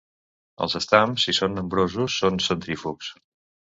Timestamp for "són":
1.39-1.55, 2.25-2.43